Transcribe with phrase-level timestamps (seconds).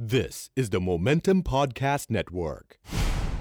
[0.00, 2.78] This is the Momentum Podcast Network,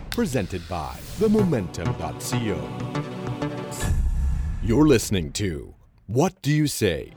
[0.10, 2.58] presented by themomentum.co.
[4.63, 5.75] You're listening to
[6.07, 7.13] What Do You Say?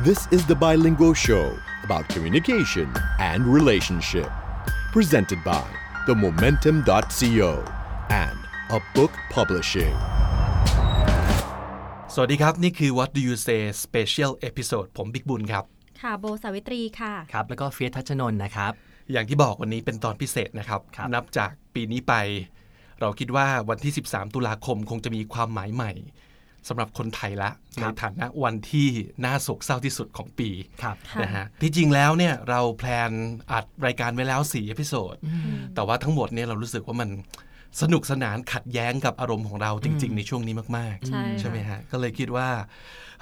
[0.00, 4.30] This is the bilingual show about communication and relationship,
[4.90, 5.68] presented by
[6.06, 7.62] themomentum.co
[8.08, 8.38] and
[8.70, 9.94] a book publishing.
[12.18, 15.64] สวัสดีครับ นี่คือ What Do You Say Special Episode ผมบิ๊กบุญครับ
[16.02, 18.72] ค่ะ โบสาวิตรีค่ะ ครับ แล้วก็เฟียสทัชนนท์นะครับ
[19.12, 22.14] อย่างที่บอกวันนี้เป็นตอนพิเศษนะครับครับนับจากปีนี้ไป
[23.00, 25.92] เราคิดว่าวันที่ 13 ตุลาคมคงจะมีความหมายใหม่
[26.68, 28.88] สำหรับคนไทยละในฐานะวันที่
[29.24, 30.48] น่าโศกเศร้าที่สุดของปี
[30.82, 33.10] ครับค่ะนะฮะที่จริงแล้วเนี่ยเราแพลน
[33.52, 35.14] อัดรายการไว้แล้ว4เอพิโซด
[35.74, 37.10] แต่ว่าทั้งหมดเนี่ยเรารู้สึกว่ามัน
[37.80, 42.48] สนุกสนานขัดแย้งกับอารมณ์ของเราจริง ๆ ในช่วงนี้มากใช่ๆใช่ไหมฮะ ก็เลยคิดว่า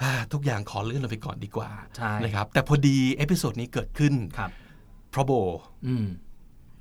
[0.01, 4.51] อ่าทุกอย่างขอเลื่อนเราไปก่อนดีกว่าใช่นะครับ แต่พอดีเอพิโซดนี้เกิดขึ้นครับ
[5.11, 5.31] เพราะโบ
[5.87, 6.05] อืม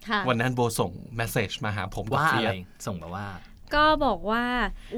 [0.08, 3.26] ค่ะวันนั้นโบส่งเมสเซจมาหาผมกับว่าเฟีอะยไรสส่งแบบว่า
[3.74, 4.44] ก็บอกว่า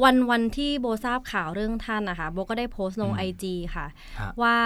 [0.03, 3.87] วันวันที่โบทราบข่าวเรื่องท่านนะคะโบก็ได้โพสต์ลงไอจีค่ะ
[4.21, 4.57] ฮะว่า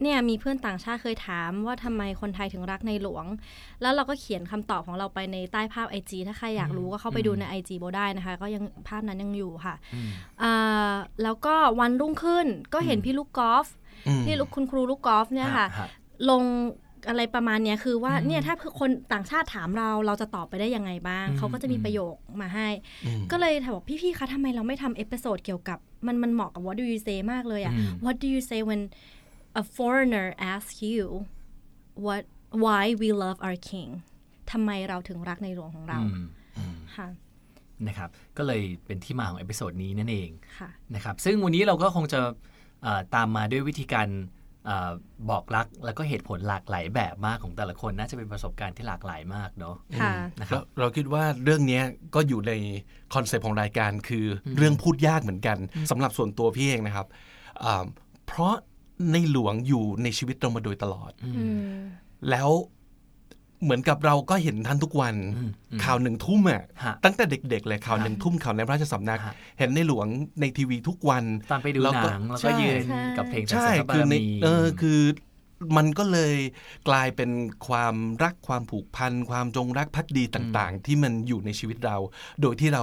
[0.00, 3.24] เอ่อเนี่ยมีเพื่อนต่างชาติเคยถามว่าทำไมคนไทยถึงรักในหลวง
[3.82, 9.74] แล้วเราก็เขียนคำตอบของเราไปในใต้ภาพ IG ถ้าใครอยากรู้ก็เข้าไปดูใน IG โบได้นะคะ ก็ยังภาพนั้นยังอยู่ค่ะ
[10.42, 13.66] อ่าแล้วก็วันรุ่งขึ้นก็เห็นพี่ลูกกอล์ฟ
[14.08, 15.88] อืมพี่ลูกคุณครูลูกกอล์ฟเนี่ยค่ะฮะ
[16.30, 16.42] ลง
[17.08, 22.68] อะไรประมาณเนี้ยคือว่าเนี่ยถ้าคนต่างชาติถามเราเราจะตอบไปได้ยังไงบ้าง เขาก็จะมีประโยคมาให้
[23.30, 28.80] ก็เลยถามบอกพี่ๆคะทำไมเราไม่ทำเอพิโซดเกี่ยวกับมันมันเหมาะกับ what do you say มากเลยอะ what do you say when
[29.60, 31.06] a foreigner asks you
[32.06, 32.22] what
[32.64, 33.90] why we love our king
[34.52, 35.98] ทำไมเราถึงรักในหลวงของเรา
[36.96, 37.08] ค่ะ
[37.86, 42.20] นะครับ ก็เลยเป็นที่มาของเอพิโซดนี้นั่นเองค่ะนะครับ ซึ่งวันนี้เราก็คงจะ
[42.82, 44.08] เอ่อตามมาด้วยวิธีการ
[44.66, 44.90] เอ่อ
[45.30, 52.52] บอกรักแล้วก็เหตุผลหลากหลายแบบมากของแต่ละคนน่าจะเป็นประสบการณ์ที่หลากหลายมากเนาะค่ะนะครับเราเราคิดว่าเรื่องเนี้ยก็อยู่ใน
[53.14, 55.58] คอนเซปต์ของรายการคืออเรื่องพูดยากเหมือนกัน
[55.90, 57.06] สำหรับส่วนตัวพี่เองนะครับ
[57.64, 57.84] อ่า
[58.26, 58.54] เพราะ
[59.12, 61.12] ในหลวงอยู่ในชีวิตเรามาโดยตลอด
[62.30, 62.50] แล้ว
[63.62, 65.14] เหมือนกับเราก็เห็นท่านทุกวัน
[65.84, 70.06] ข่าวหนึ่งทุ่มอะฮะตั้งแต่เด็กๆเลยข่าวหนึ่งทุ่มข่าวในพระราชสำนักฮะเห็นในหลวง
[70.40, 75.00] ในทีวีทุกวันตอนไปดูแล้หนังแล้วก็ใช่ยืนใช่กับเพลงใช่สรรเสริญพระคืบารในมีเออคือ
[75.76, 76.34] มันก็เลย
[76.88, 77.30] กลายเป็น
[77.68, 81.96] ความรักความผูกพัน ความจงรักภักดีต่างๆ ที่มันอยู่ในชีวิตเรา
[82.40, 82.82] โดยที่เรา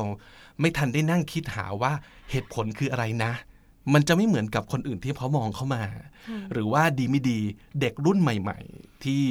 [0.59, 1.93] ไม่ทันได้นั่งคิดหาว่า
[2.31, 3.31] เหตุผลคืออะไรนะ
[3.93, 5.83] มันจะไม่เหมือนกับคนอื่นที่เขามองเข้ามา
[6.51, 7.39] หรือว่าดีไม่ดี
[7.81, 9.23] เด็กรุ่นใหม่ ๆ ที่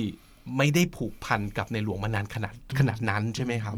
[0.57, 3.77] ไม่ได้ผูกพันกับในหลวงมานานขนาดขนาดนั้นใช่ไหมครับ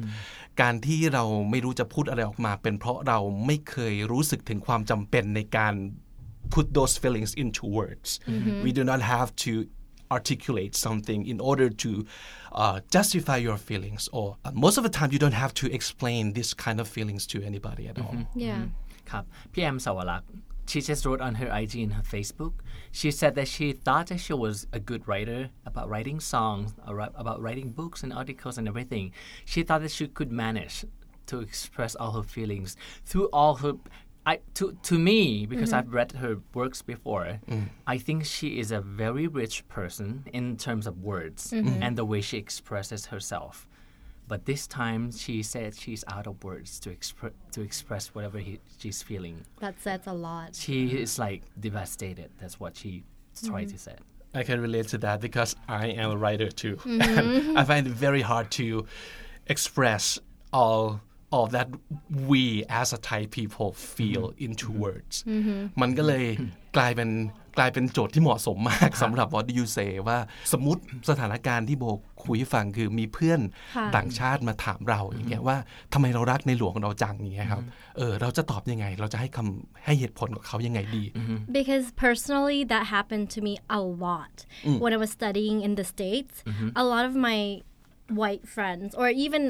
[0.60, 5.74] การที่เราไม่รู้จะพูดอะไรออกมา เป็นเพราะเราไม่เคยรู้สึกถึงความจำเป็นในการ
[6.54, 8.08] put those feelings into words.
[8.64, 9.52] We do not have to
[10.16, 11.90] articulate something in order to
[12.62, 16.22] uh, justify your feelings, or uh, most of the time, you don't have to explain
[16.38, 18.14] this kind of feelings to anybody at all.
[18.46, 18.60] yeah
[19.10, 20.30] ครับพี่แอมสาวรักษ์
[20.72, 22.54] she just wrote on her IG and her Facebook.
[22.90, 27.42] She said that she thought that she was a good writer about writing songs about
[27.42, 29.12] writing books and articles and everything.
[29.44, 30.86] She thought that she could manage
[31.26, 33.74] to express all her feelings through all her
[34.24, 35.78] I, to, to me, because mm-hmm.
[35.88, 37.68] I've read her works before, mm.
[37.88, 41.82] I think she is a very rich person in terms of words mm-hmm.
[41.82, 43.66] and the way she expresses herself.
[44.31, 48.53] But this time, she said she's out of words to expre- to express whatever he,
[48.79, 49.35] she's feeling.
[49.65, 52.29] that says a lot She is like devastated.
[52.39, 52.91] That's what she
[53.49, 53.95] tried to say.
[54.39, 55.51] I can relate to that because
[55.83, 56.75] I am a writer too.
[57.17, 58.65] And I find it very hard to
[59.53, 60.19] express
[60.51, 60.83] all
[61.29, 61.67] all that
[62.31, 65.15] we as a Thai people feel into words
[65.81, 66.25] มันก็เลย
[66.77, 67.09] กลายเป็น
[67.57, 70.17] กลายเป็นโจทย์ที่เหมาะสมมากสำหรับ What do you say ว่า
[70.53, 71.85] สมมติสถานการณ์ที่โบ
[72.24, 73.40] คุยให้ฟังคือมีเพื่อน
[73.76, 75.56] ค่ะต่างชาติมาถามเราอย่างเงี้ยว่า
[75.92, 77.62] ทำไมเรารักในหลวงของเราจังอย่างเงี้ยครับ
[77.96, 81.04] เออเราจะตอบยังไง เราจะให้คำให้เหตุผลกับเขายังไงดี
[81.58, 84.34] Because personally, that happened to me a lot
[84.82, 86.34] when I was studying in the States.
[86.82, 87.38] A lot of my
[88.22, 89.42] white friends, or even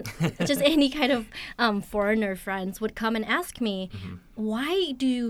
[0.50, 1.22] just any kind of
[1.64, 3.76] um, foreigner friends, would come and ask me,
[4.52, 5.26] Why do you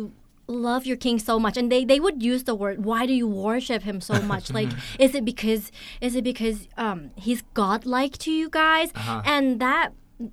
[0.46, 1.56] love your king so much?
[1.56, 4.50] And they, they would use the word, Why do you worship him so much?
[4.58, 4.68] like,
[4.98, 8.92] is it because, is it because um, he's godlike to you guys?
[8.94, 9.22] Uh-huh.
[9.24, 9.92] And that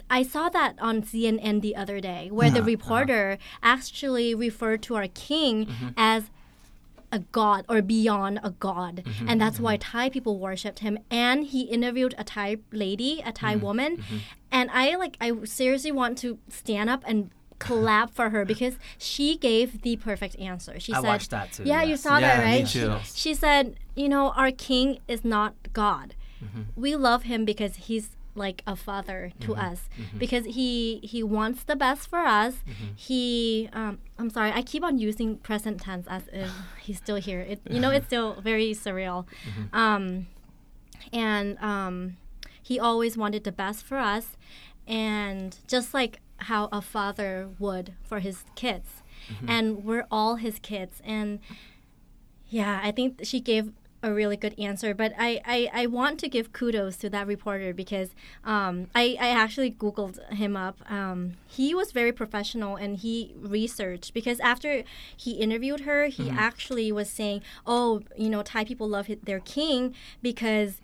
[0.10, 2.66] I saw that on CNN the other day, where the uh-huh.
[2.66, 3.58] reporter uh-huh.
[3.64, 5.90] actually referred to our king mm-hmm.
[5.98, 6.30] as
[7.12, 9.04] a god or beyond a god.
[9.04, 9.30] Mm-hmm.
[9.30, 9.98] And that's why mm-hmm.
[9.98, 11.00] Thai people worshipped him.
[11.10, 14.04] And he interviewed a Thai lady, a Thai woman.
[14.52, 19.38] And I like I seriously want to stand up and clap for her because she
[19.38, 20.80] gave the perfect answer.
[20.80, 22.02] She I said, watched that too, Yeah, you yes.
[22.02, 22.68] saw that, Yeah, me right?
[22.68, 22.96] too.
[23.14, 26.16] She said, you know, our king is not God.
[26.78, 31.76] We love him because he's like a father to us because he he wants the
[31.76, 32.64] best for us.
[32.96, 36.50] He um, I'm sorry, I keep on using present tense as if
[36.82, 37.42] he's still here.
[37.42, 39.26] It you know it's still very surreal.
[39.74, 40.28] Um,
[41.12, 42.16] and um,
[42.62, 44.38] he always wanted the best for us
[44.88, 49.04] and just like how a father would for his kids.
[49.48, 51.02] And we're all his kids.
[51.04, 51.40] And
[52.50, 53.72] yeah i think she gave
[54.02, 54.94] a really good answer.
[54.94, 58.16] But i, I, I want to give kudos to that reporter because
[58.46, 60.78] um, I, I actually googled him up.
[60.90, 64.84] Um, he was very professional and he researched because after
[65.18, 69.94] he interviewed her he actually was saying oh you know thai people love their king
[70.22, 70.80] because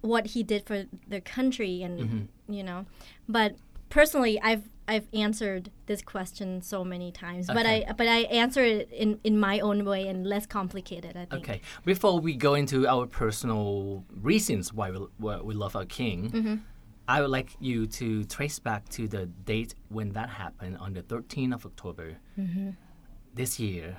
[0.00, 2.86] what he did for their country and you know.
[3.28, 3.56] But
[3.88, 8.90] personally i've i've answered this question so many times but i but i answer it
[8.92, 11.60] in in my own way and less complicated i think Okay.
[11.84, 16.54] Before we go into our personal reasons why we, why we love our king, Mm-hmm.
[17.08, 21.02] I would like you to trace back to the date when that happened on the
[21.02, 22.70] 13th of October Mm-hmm.
[23.34, 23.96] this year.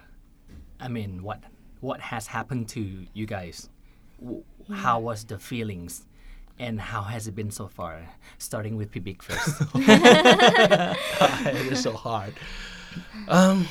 [0.80, 1.40] I mean, what
[1.80, 2.82] what has happened to
[3.14, 3.70] you guys?
[4.20, 4.44] W-
[4.74, 6.06] How was the feelings?
[6.60, 7.94] And how has it been so far?
[8.40, 9.62] Starting with P Big first.
[11.60, 12.34] It is so hard.
[13.28, 13.68] Um,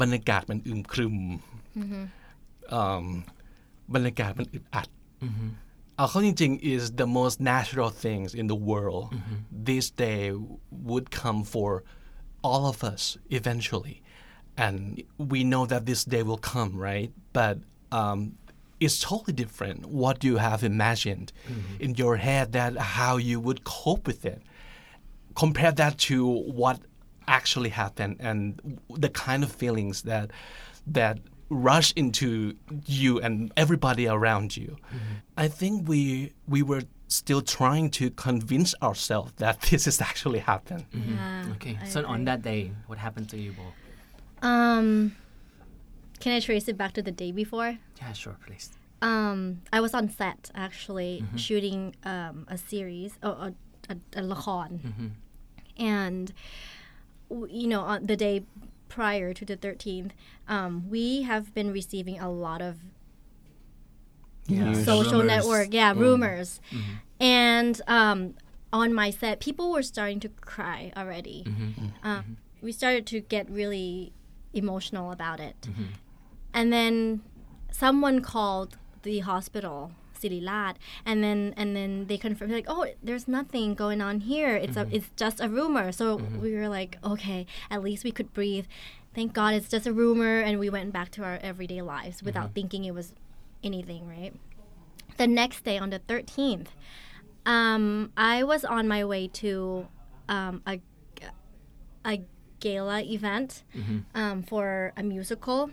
[0.00, 1.16] บรรยากาศมันอึมครึม
[1.78, 2.04] mm-hmm.
[2.80, 3.06] um,
[3.94, 4.88] บรรยากาศมันอึดอัด
[5.96, 6.74] เอาเข้าจริงๆ mm-hmm.
[6.74, 9.38] is the most natural things in the world mm-hmm.
[9.70, 10.22] this day
[10.88, 11.70] would come for
[12.48, 13.02] all of us
[13.38, 13.96] eventually
[14.64, 14.74] and
[15.32, 17.56] we know that this day will come right but
[18.00, 18.18] um,
[18.80, 21.82] it's totally different what you have imagined mm-hmm.
[21.82, 24.42] in your head that how you would cope with it
[25.34, 26.80] compare that to what
[27.26, 30.30] actually happened and the kind of feelings that
[30.86, 31.18] that
[31.50, 32.54] rush into
[32.86, 34.76] you and everybody around you.
[34.88, 35.14] Mm-hmm.
[35.36, 40.84] I think we we were still trying to convince ourselves that this is actually happened.
[40.90, 41.14] Mm-hmm.
[41.14, 41.78] yeah, okay.
[41.80, 43.62] I So on that day, what happened to you, Bo?
[44.46, 45.16] um
[46.24, 47.76] can I trace it back to the day before?
[47.98, 48.70] Yeah, sure, please.
[49.02, 51.36] Um, I was on set actually mm-hmm.
[51.36, 53.52] shooting um, a series, a,
[53.90, 55.06] a, a lacon, mm-hmm.
[55.76, 56.32] and
[57.28, 58.46] you know, on the day
[58.88, 60.14] prior to the thirteenth,
[60.48, 62.78] um, we have been receiving a lot of
[64.46, 64.72] yeah.
[64.82, 65.26] Social rumors.
[65.26, 66.00] network, yeah, mm.
[66.00, 66.94] rumors, mm-hmm.
[67.20, 68.34] and um,
[68.72, 71.44] on my set, people were starting to cry already.
[72.02, 72.22] Uh,
[72.62, 74.14] we started to get really
[74.54, 75.56] emotional about it.
[75.68, 75.84] Mm-hmm
[76.54, 77.20] and then
[77.70, 83.74] someone called the hospital Siriraj, and then and then they confirmed like oh there's nothing
[83.74, 84.56] going on here.
[84.56, 85.92] It's a it's just a rumor.
[85.92, 88.66] So we were like okay at least we could breathe.
[89.14, 92.54] Thank god it's just a rumor and we went back to our everyday lives without
[92.54, 93.12] thinking it was
[93.62, 94.32] anything right?
[95.18, 96.68] The next day on the 13th
[97.46, 99.86] um, i was on my way to
[100.28, 100.80] um, a,
[102.04, 102.22] a
[102.60, 103.62] gala event
[104.14, 105.70] um, for a musical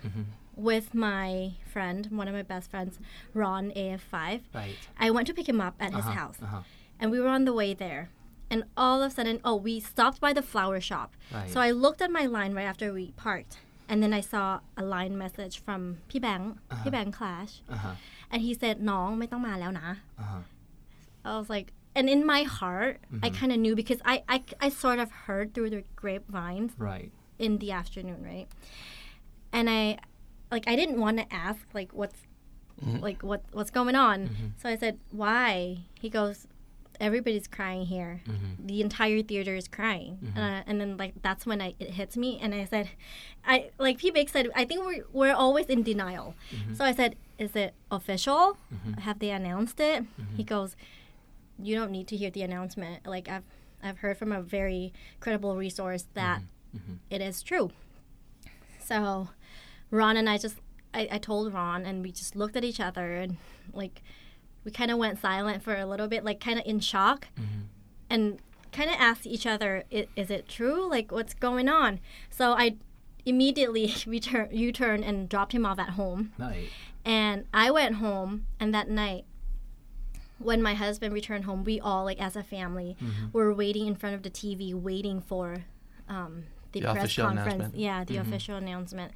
[0.69, 1.29] with my
[1.73, 2.95] friend one of my best friends
[3.41, 4.15] ron af5
[4.61, 4.77] Right.
[5.05, 6.39] i went to pick him up at his house
[6.99, 8.03] and we were on the way there
[8.53, 11.51] and all of a sudden oh we stopped by the flower shop Right.
[11.53, 13.55] so i looked at my line right after we parked
[13.91, 14.45] and then i saw
[14.83, 16.53] a line message from พี่แบงค์
[16.83, 17.95] พี่แบงค์ clash Uh-huh.
[18.33, 19.89] and he said น้องไม่ต้องมาแล้วนะ
[20.23, 20.41] Uh-huh.
[21.29, 24.37] I was like, and in my heart, I kind of knew because I, I,
[24.67, 27.11] I sort of heard through the grapevines Right.
[27.47, 28.49] in the afternoon, right?
[29.57, 29.99] And I,
[30.52, 32.20] like, I didn't want to ask, like, what's,
[32.84, 33.00] mm-hmm.
[33.00, 34.28] like, what, what's going on?
[34.28, 34.48] Mm-hmm.
[34.62, 35.80] So I said, why?
[36.00, 36.48] He goes,
[37.00, 38.22] everybody's crying here.
[38.28, 38.68] Mm-hmm.
[38.68, 40.34] The entire theater is crying.
[40.36, 42.40] Uh, and then, like, that's when I, it hits me.
[42.42, 42.90] And I said,
[43.46, 44.12] I, like, P.
[44.12, 46.36] Big said, I think we're, we're always in denial.
[46.76, 48.58] So I said, is it official?
[49.00, 50.04] Have they announced it?
[50.38, 50.76] He goes,
[51.64, 53.06] you don't need to hear the announcement.
[53.06, 53.44] Like I've
[53.84, 56.42] I've heard from a very credible resource that
[57.10, 57.72] it is true.
[58.84, 59.30] So
[59.92, 60.56] Ron and I just
[60.94, 63.38] I, I told Ron and we just looked at each other and
[63.74, 64.02] like
[64.64, 67.28] we kind of went silent for a little bit, like kind of in shock,
[68.10, 68.40] and
[68.72, 70.90] kind of asked each other, "I- "Is it true?
[70.90, 72.78] Like what's going on?" So I
[73.26, 76.32] immediately return U-turn and dropped him off at home.
[76.38, 76.70] Right.
[77.04, 79.26] And I went home, and that night,
[80.38, 82.96] when my husband returned home, we all, like as a family,
[83.34, 85.66] were waiting in front of the TV, waiting for
[86.08, 87.55] um, the, The press official conference.
[87.55, 87.75] announcement.
[87.89, 89.11] Yeah, the official announcement,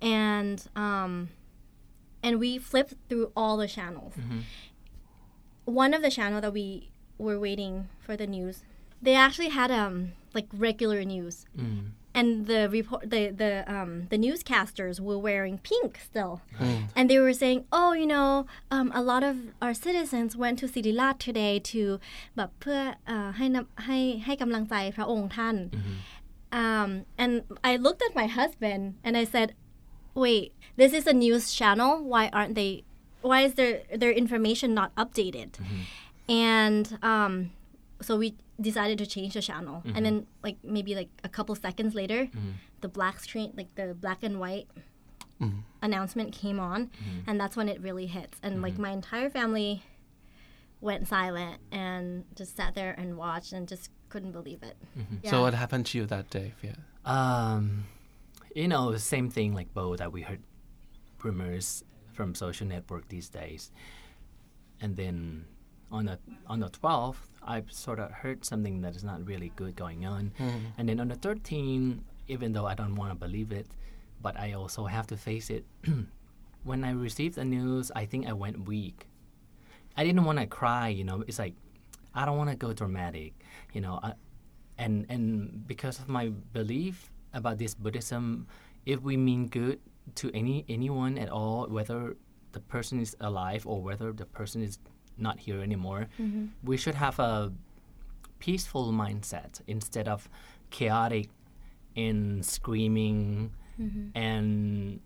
[0.00, 1.12] and um,
[2.26, 4.14] and we flipped through all the channels.
[5.64, 8.62] One of the channel that we were waiting for the news,
[9.00, 11.90] they actually had um like regular news, Mm.
[12.18, 16.34] and the report the the um the newscasters were wearing pink still,
[16.96, 20.66] and they were saying, oh, you know, um, a lot of our citizens went to
[20.74, 21.82] Sirilat today to
[22.36, 25.56] แบบเพื่อเอ่อให้นำให้ให้กำลังใจพระองค์ท่าน
[26.51, 29.53] um, and I looked at my husband and I said,
[30.13, 32.03] wait, this is a news channel.
[32.03, 32.83] Why aren't they?
[33.21, 35.51] Why is their their information not updated?
[35.53, 36.31] Mm-hmm.
[36.31, 37.51] And um,
[38.01, 39.83] so we decided to change the channel.
[39.93, 40.43] And then mm-hmm.
[40.43, 42.51] like maybe like a couple seconds later, mm-hmm.
[42.81, 44.67] the black screen, like the black and white
[45.81, 46.89] announcement came on,
[47.27, 48.39] and that's when it really hits.
[48.41, 49.83] And like my entire family
[50.81, 54.77] went silent and just sat there and watched and just couldn't believe it.
[55.21, 55.31] Yeah.
[55.31, 56.53] So what happened to you that day?
[56.61, 56.75] Yeah.
[57.05, 57.85] Um,
[58.55, 60.41] you know, the same thing like Bo that we heard
[61.23, 61.83] rumors
[62.13, 63.71] from social network these days,
[64.81, 65.45] and then
[65.91, 69.75] on the on the twelfth, I sort of heard something that is not really good
[69.75, 70.31] going on,
[70.77, 73.67] and then on the thirteenth, even though I don't want to believe it,
[74.21, 75.65] but I also have to face it.
[76.63, 79.07] when I received the news, I think I went weak.
[79.95, 81.23] I didn't want to cry, you know.
[81.27, 81.55] It's like
[82.17, 83.33] I don't want to go dramatic,
[83.73, 83.99] you know.
[84.01, 84.13] I,
[84.77, 88.47] and and because of my belief about this Buddhism,
[88.85, 89.79] if we mean good
[90.15, 92.17] to any anyone at all, whether
[92.51, 94.79] the person is alive or whether the person is
[95.17, 96.45] not here anymore, mm-hmm.
[96.63, 97.53] we should have a
[98.39, 100.29] peaceful mindset instead of
[100.69, 101.29] chaotic
[101.95, 104.17] and screaming mm-hmm.
[104.17, 104.99] and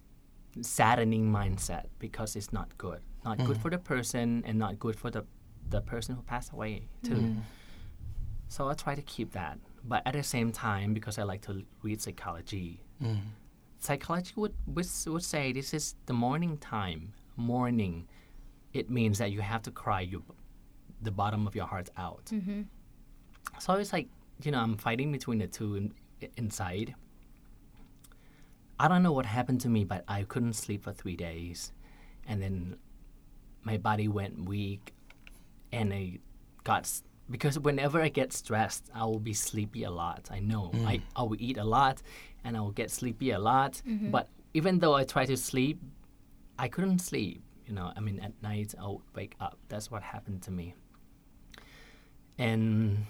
[0.61, 2.99] saddening mindset because it's not good.
[3.23, 3.61] Not good mm-hmm.
[3.61, 5.23] for the person and not good for the
[5.71, 7.15] the person who passed away too.
[7.15, 7.37] Mm.
[8.47, 9.57] So I try to keep that.
[9.83, 13.17] But at the same time, because I like to read psychology, mm.
[13.79, 17.13] psychology would, would would say this is the morning time.
[17.37, 18.07] Morning,
[18.73, 20.21] it means that you have to cry your
[21.01, 22.25] the bottom of your heart out.
[22.25, 22.61] Mm-hmm.
[23.59, 24.07] So it's like
[24.43, 25.93] you know I'm fighting between the two in,
[26.37, 26.93] inside.
[28.79, 31.71] I don't know what happened to me, but I couldn't sleep for three days,
[32.27, 32.75] and then
[33.63, 34.93] my body went weak,
[35.71, 36.19] and I
[36.63, 36.89] got
[37.29, 40.27] because whenever I get stressed, I will be sleepy a lot.
[40.31, 40.85] I know mm.
[40.85, 42.01] I I will eat a lot,
[42.43, 43.81] and I will get sleepy a lot.
[43.87, 44.11] Mm-hmm.
[44.11, 45.79] But even though I try to sleep,
[46.59, 47.41] I couldn't sleep.
[47.65, 49.57] You know, I mean, at night I would wake up.
[49.69, 50.75] That's what happened to me.
[52.37, 53.05] And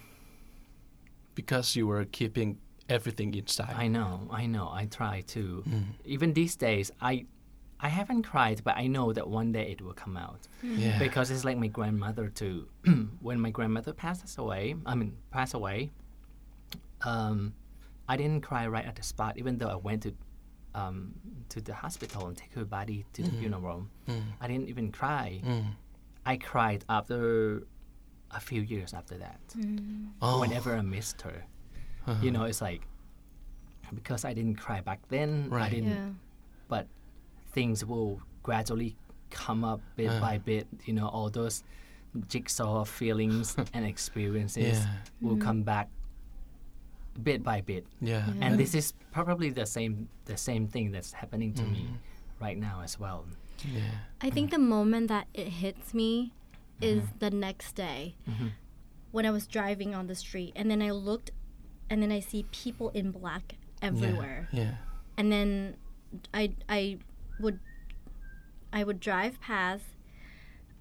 [1.33, 3.73] Because you were keeping everything inside.
[3.75, 4.69] I know, I know.
[4.71, 5.63] I try to.
[5.67, 5.91] Mm-hmm.
[6.05, 7.25] Even these days, I,
[7.83, 10.47] I haven't cried, but I know that one day it will come out.
[10.63, 10.79] Mm-hmm.
[10.79, 10.99] yeah.
[10.99, 12.67] Because it's like my grandmother too.
[13.21, 15.91] when my grandmother passes away, I mean, passed away.
[17.03, 17.53] Um,
[18.07, 20.13] I didn't cry right at the spot, even though I went to,
[20.75, 21.13] um,
[21.49, 23.39] to the hospital and take her body to the mm.
[23.39, 23.87] funeral.
[24.07, 24.21] Mm.
[24.39, 25.41] I didn't even cry.
[25.43, 25.65] Mm.
[26.25, 27.63] I cried after
[28.29, 29.39] a few years after that.
[30.21, 30.39] Oh.
[30.39, 31.43] Whenever I missed her,
[32.05, 32.19] uh-huh.
[32.21, 32.83] you know, it's like
[33.93, 35.49] because I didn't cry back then.
[35.51, 35.71] I Right.
[35.71, 36.09] didn't yeah.
[36.67, 36.87] but
[37.51, 38.95] things will gradually
[39.29, 40.19] come up bit Uh.
[40.19, 40.67] by bit.
[40.85, 41.63] You know, all those
[42.27, 44.97] jigsaw feelings and experiences Yeah.
[45.21, 45.89] will come back
[47.23, 47.85] bit by bit.
[48.01, 48.25] yeah.
[48.41, 52.43] And this is probably the same the same thing that's happening to me Mm-hmm.
[52.43, 53.25] right now as well.
[53.67, 53.81] Yeah.
[54.21, 56.31] I think the moment that it hits me
[56.81, 57.19] is Mm-hmm.
[57.19, 58.15] the next day
[59.11, 61.31] when I was driving on the street and then I looked
[61.89, 64.47] and then I see people in black everywhere.
[64.51, 64.75] Yeah.
[65.17, 65.75] And then
[66.33, 66.97] I I
[67.41, 67.59] would
[68.73, 69.83] I would drive past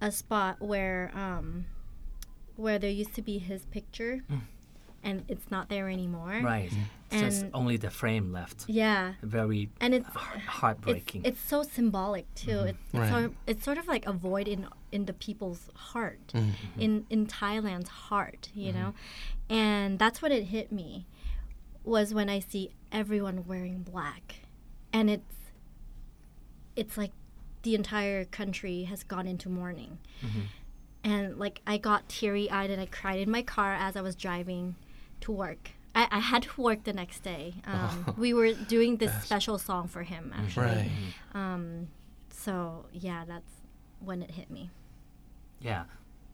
[0.01, 1.67] a spot where um
[2.57, 4.39] where there used to be his picture hmm.
[5.03, 6.41] and it's not there anymore.
[6.43, 6.71] Right.
[6.71, 6.83] Mm-hmm.
[7.13, 8.67] It's just And- only the frame left.
[8.69, 9.15] Yeah.
[9.23, 11.23] Very And it's heart- it's, heartbreaking.
[11.25, 12.61] it's so symbolic too.
[12.61, 13.11] It's, it's, Right.
[13.11, 16.51] sort of, it's sort of like a void in in the people's heart, Mm-hmm.
[16.51, 16.81] mm-hmm.
[16.81, 18.95] in in Thailand's heart, you know,
[19.49, 21.07] and that's what it hit me
[21.83, 24.41] was when I see everyone wearing black,
[24.93, 25.35] and it's
[26.81, 27.13] it's like
[27.63, 29.93] the entire country has gone into mourning,
[31.05, 34.15] and like I got teary eyed and I cried in my car as I was
[34.27, 34.77] driving
[35.25, 35.63] to work.
[35.95, 37.47] I, I had to work the next day.
[37.75, 40.67] Um, we were doing this special song for him, actually.
[40.67, 40.91] Right.
[41.35, 41.65] Um,
[42.45, 42.53] So
[43.07, 43.53] yeah, that's
[44.09, 44.71] when it hit me.
[45.61, 45.85] Yeah.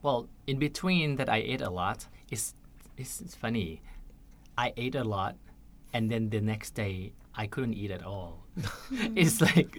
[0.02, 2.06] Well, in between that, I ate a lot.
[2.30, 2.54] It's,
[2.96, 3.82] it's, it's funny.
[4.56, 5.34] I ate a lot,
[5.92, 8.44] and then the next day, I couldn't eat at all.
[9.22, 9.72] it's like,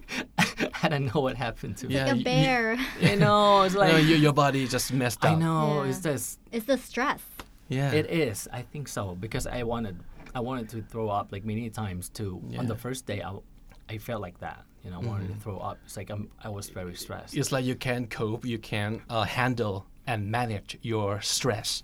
[0.83, 1.95] I don't know what happened to me.
[1.95, 2.05] Yeah.
[2.11, 2.77] Like a bear.
[3.01, 5.31] You know, it's like, no, your, your body just messed up.
[5.31, 5.89] I know, Yeah.
[5.89, 7.21] it's just, it's the stress.
[7.69, 7.91] Yeah.
[7.91, 8.47] it is.
[8.53, 9.99] I think so because I wanted,
[10.33, 12.41] I wanted to throw up like many times too.
[12.57, 13.31] On the first day, I,
[13.89, 14.63] I felt like that.
[14.83, 15.77] You know, wanted to throw up.
[15.85, 17.35] It's like I'm, I was very stressed.
[17.35, 21.83] It's like you can't cope, you can uh, handle and manage your stress.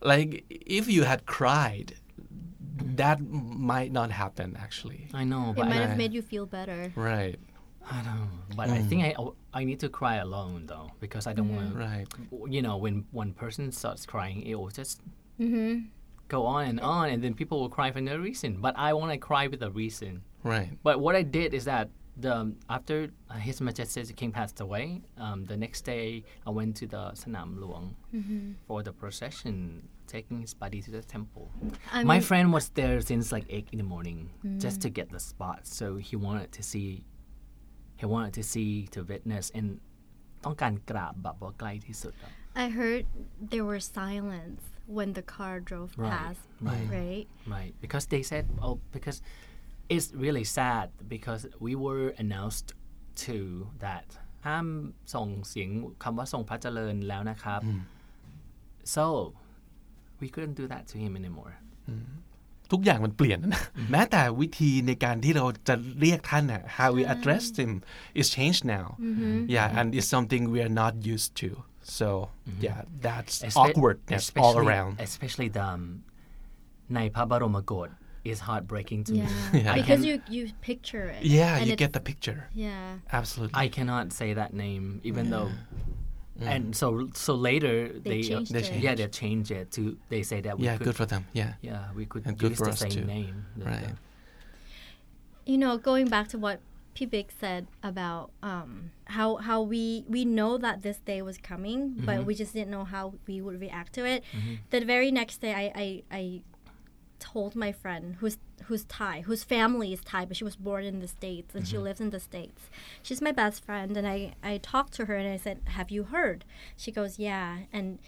[0.00, 1.94] like if you had cried
[3.02, 6.46] that might not happen actually I know, It but might I, have made you feel
[6.46, 6.92] better.
[6.94, 7.38] right
[7.90, 9.14] I don't know, but I think I
[9.54, 11.78] I need to cry alone though because I don't want to.
[11.78, 12.06] right.
[12.54, 15.00] you know when one person starts crying it will just
[15.38, 15.92] Mm-hmm.
[16.28, 18.50] go on and on and then people will cry for no reason.
[18.60, 20.22] But i want to cry with a reason.
[20.42, 20.70] Right.
[20.82, 25.02] But what i did is that the after uh, his majesty the king passed away
[25.18, 27.94] um, the next day i went to the sanam luang
[28.66, 31.50] for the procession taking his body to the temple.
[31.92, 34.30] I my mean- friend was there since like 8 in the morning
[34.64, 37.04] just to get the spot so he wanted to see
[38.01, 39.67] he wanted to see to witness and
[40.45, 42.31] ต้องการกราบแบบว่าใกล้ที่สุดอะ
[42.63, 43.03] I heard
[43.53, 44.61] there was silence
[44.97, 46.41] when the car drove Right, past.
[46.71, 46.87] right.
[46.99, 47.25] Right.
[47.55, 49.17] Right, because they said, oh, because
[49.93, 50.85] it's really sad
[51.15, 52.67] because we were announced
[53.25, 53.37] to
[53.85, 54.07] that
[54.47, 54.67] ห้าม
[55.13, 55.69] ส่งเสียง
[56.03, 57.61] คำว่าทรงพระเจริญแล้วนะครับ
[58.95, 59.03] so
[60.21, 61.53] we couldn't do that to him anymore
[62.71, 67.71] ทุกอย่างมันเปลี่ยนนะ แม้แต่วิธีในการที่เราจะเรียกท่านน่ะ how we address him
[68.19, 68.85] is changed now
[69.55, 71.49] yeah and it's something we are not used to
[71.99, 72.07] so
[72.65, 75.83] yeah that's Espe- awkwardness all especially- around especially the um,
[76.95, 77.89] ในพระบรมโกศ
[78.31, 79.29] is heartbreaking to Yeah.
[79.53, 81.21] me I Because can- you you picture it.
[81.37, 83.17] yeah and you it's- get the picture Yeah.
[83.19, 85.49] absolutely I cannot say that name even though
[86.40, 86.46] Mm.
[86.54, 88.64] and so so later They they, uh, changed They it.
[88.68, 88.84] changed.
[88.84, 91.54] yeah they changed it to they say that we yeah could good for them yeah
[91.62, 93.04] Yeah, we could And good use for the us same too.
[93.04, 93.46] name.
[93.56, 93.88] the- uh, Right.
[93.88, 96.60] the- you know, going back to what
[96.94, 101.94] P Big said about um, how how we we know that this day was coming,
[101.98, 102.26] but mm-hmm.
[102.26, 104.24] we just didn't know how we would react to it.
[104.36, 104.54] Mm-hmm.
[104.70, 106.22] The very next day, I, I I
[107.18, 111.00] told my friend who's who's Thai, whose family is Thai, but she was born in
[111.00, 112.70] the states and she lives in the states.
[113.02, 116.04] She's my best friend, and I I talked to her and I said, "Have you
[116.04, 116.44] heard?"
[116.76, 117.98] She goes, "Yeah," and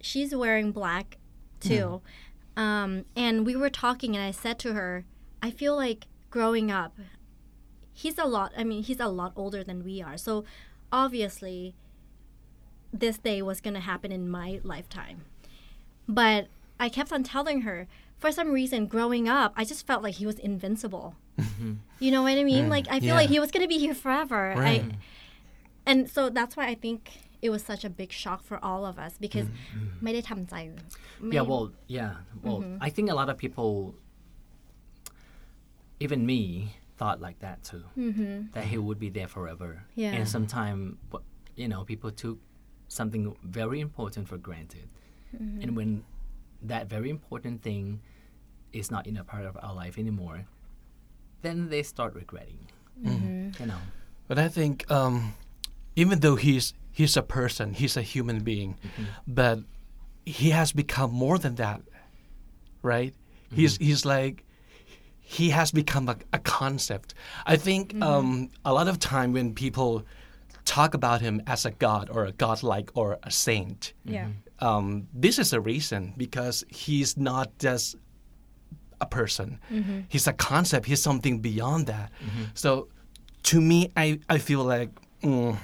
[0.00, 1.18] she's wearing black
[1.60, 2.02] too.
[2.56, 5.04] Um, and we were talking, and I said to her,
[5.42, 6.96] I feel like growing up,
[7.92, 10.16] he's a lot, I mean, he's a lot older than we are.
[10.16, 10.44] So
[10.92, 11.74] obviously,
[12.92, 15.24] this day was going to happen in my lifetime.
[16.08, 16.46] But
[16.78, 17.88] I kept on telling her,
[18.23, 21.15] for some reason, growing up, I just felt like he was invincible.
[21.99, 22.65] You know what I mean?
[22.75, 23.35] Like, I feel like Yeah.
[23.35, 24.41] he was going to be here forever.
[24.57, 24.83] Right.
[24.83, 24.97] I,
[25.89, 26.99] and so that's why I think
[27.41, 29.47] it was such a big shock for all of us because
[30.03, 30.73] ไม่ได้ทำใจ Yeah,
[31.27, 31.65] ไม่ well,
[31.97, 32.11] yeah,
[32.45, 33.69] well, I think a lot of people,
[36.05, 36.41] even me,
[36.99, 37.83] thought like that too.
[38.55, 39.69] That he would be there forever.
[39.95, 40.11] Yeah.
[40.15, 40.81] And sometimes,
[41.61, 42.37] you know, people took
[42.99, 43.23] something
[43.59, 44.87] very important for granted,
[45.61, 45.89] and when
[46.71, 48.01] that very important thing
[48.74, 50.44] is not in a part of our life anymore,
[51.42, 52.58] then they start regretting.
[53.02, 53.78] You know.
[54.28, 55.34] But I think um,
[55.96, 58.76] even though he's he's a person, he's a human being,
[59.26, 59.58] but
[60.26, 61.80] he has become more than that,
[62.82, 63.14] right?
[63.52, 64.44] He's he's like
[65.20, 67.14] he has become a, a concept.
[67.46, 70.02] I think um, a lot of time when people
[70.64, 74.28] talk about him as a god or a godlike or a saint, Yeah.
[74.60, 77.96] um, this is a reason because he's not just
[79.04, 79.48] a person.
[79.70, 79.98] Mm-hmm.
[80.14, 80.86] He's a concept.
[80.90, 82.08] He's something beyond that.
[82.24, 82.44] Mm-hmm.
[82.62, 82.88] So,
[83.50, 84.90] to me, I, I feel like
[85.22, 85.56] mm,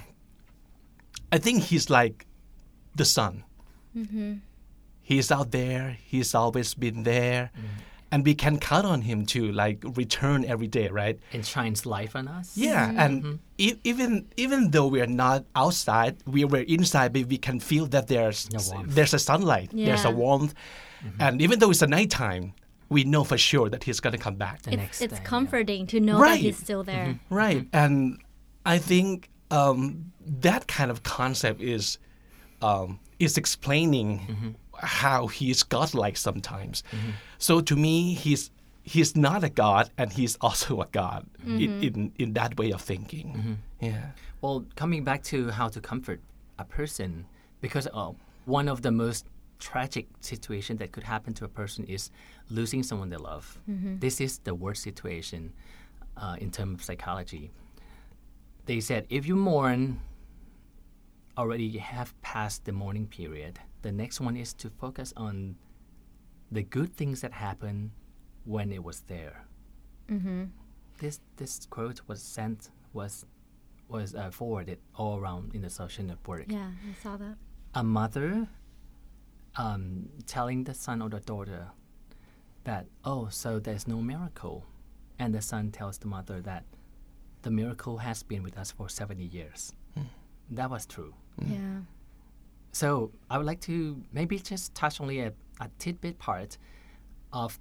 [1.33, 2.26] I think he's like
[2.94, 3.44] the sun.
[3.96, 4.35] Mm-hmm.
[5.03, 5.96] He's out there.
[6.12, 7.50] He's always been there,
[8.12, 11.18] and we can count on him to like return every day, right?
[11.33, 12.57] And shines life on us.
[12.57, 17.38] Yeah, and e- even even though we are not outside, we were inside, but we
[17.38, 18.94] can feel that there's The warmth.
[18.94, 20.14] there's a sunlight, there's a Yeah.
[20.22, 20.55] warmth,
[21.18, 22.53] and even though it's a nighttime,
[22.90, 24.62] we know for sure that he's gonna come back.
[24.62, 25.24] The It's, next it's day, yeah.
[25.29, 26.33] comforting to know Right.
[26.33, 27.18] that he's still there.
[27.31, 28.18] Right, and
[28.66, 31.98] I think um, that kind of concept is
[32.62, 36.83] um, is explaining how he's godlike sometimes.
[37.38, 38.50] So to me, he's
[38.83, 42.81] he's not a god, and he's also a god in, in in that way of
[42.83, 43.59] thinking.
[43.81, 44.11] Yeah.
[44.42, 46.20] Well, coming back to how to comfort
[46.59, 47.26] a person,
[47.61, 48.12] because uh,
[48.46, 49.26] one of the most
[49.61, 52.11] tragic situation that could happen to a person is
[52.51, 53.59] losing someone they love.
[54.01, 55.53] This is the worst situation
[56.16, 57.51] uh, in terms of psychology.
[58.66, 60.01] They said if you mourn,
[61.37, 63.59] already you have passed the mourning period.
[63.83, 65.57] The next one is to focus on
[66.53, 67.90] the good things that happened
[68.44, 69.44] when it was there.
[70.99, 73.25] This this quote was sent was
[73.88, 76.46] was uh, forwarded all around in the social network.
[76.49, 77.37] Yeah, I saw that.
[77.75, 78.49] A mother
[79.56, 81.68] um, telling the son or the daughter
[82.64, 84.66] that oh, so there's no miracle,
[85.18, 86.64] and the son tells the mother that
[87.42, 89.72] the miracle has been with us for seventy years.
[90.50, 91.14] That was true.
[91.46, 91.80] Yeah.
[92.72, 96.58] So I would like to maybe just touch only a, a tidbit part
[97.32, 97.58] of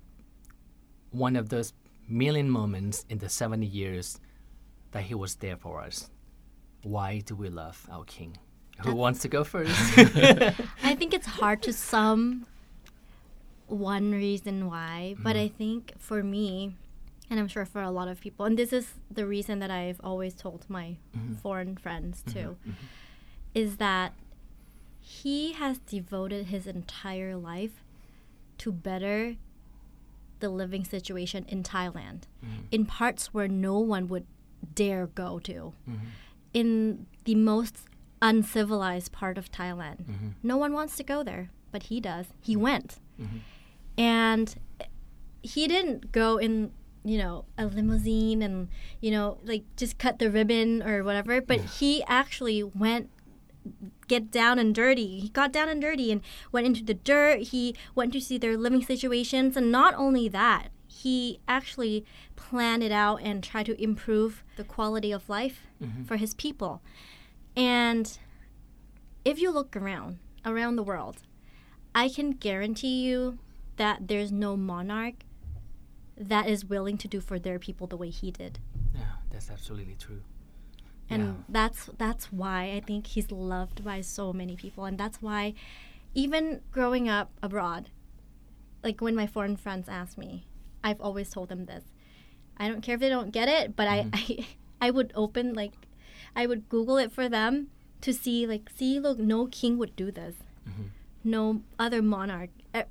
[1.12, 1.74] one of those
[2.08, 4.20] million moments in the 70 years
[4.92, 6.10] that he was there for us.
[6.84, 8.38] Why do we love our king?
[8.84, 9.74] Who wants to go first?
[10.84, 12.46] I think it's hard to sum
[13.68, 15.46] one reason why, but mm-hmm.
[15.46, 16.76] I think for me,
[17.30, 20.02] and I'm sure for a lot of people, and this is the reason that I've
[20.04, 21.36] always told my mm-hmm.
[21.36, 22.40] foreign friends mm-hmm.
[22.40, 22.58] too,
[23.54, 24.14] is that
[25.02, 27.84] he has devoted his entire life
[28.60, 29.36] to better
[30.40, 32.22] the living situation in Thailand,
[32.72, 34.26] in parts where no one would
[34.74, 35.74] dare go to,
[36.54, 37.78] in the most
[38.22, 40.04] uncivilized part of Thailand.
[40.04, 40.28] Mm-hmm.
[40.44, 42.28] No one wants to go there, but he does.
[42.42, 42.62] He mm-hmm.
[42.62, 43.00] went.
[43.20, 43.38] Mm-hmm.
[43.98, 44.56] And
[45.42, 46.72] he didn't go in,
[47.04, 48.70] you know, a limousine and,
[49.02, 53.10] you know, like just cut the ribbon or whatever, but he actually went
[54.08, 55.20] get down and dirty.
[55.20, 57.40] He got down and dirty and went into the dirt.
[57.40, 59.56] He went to see their living situations.
[59.56, 62.06] And not only that, he actually
[62.36, 65.68] planned it out and tried to improve the quality of life
[66.06, 66.82] for his people.
[67.60, 68.18] And
[69.26, 71.18] if you look around, around the world,
[71.94, 73.40] I can guarantee you
[73.76, 75.16] that there's no monarch
[76.18, 78.60] that is willing to do for their people the way he did.
[78.96, 80.22] yeah, that's absolutely true.
[81.10, 81.34] and Yeah.
[81.50, 85.54] that's that's why I think he's loved by so many people, and that's why
[86.14, 87.90] even growing up abroad,
[88.84, 90.46] like when my foreign friends ask me,
[90.84, 91.84] I've always told them this.
[92.58, 94.42] I don't care if they don't get it, but I, mm-hmm.
[94.82, 95.74] I I would open like
[96.36, 97.68] I would Google it for them
[98.02, 100.36] to see like see look no king would do this,
[100.68, 100.88] mm-hmm.
[101.24, 102.50] no other monarch.
[102.74, 102.84] Uh,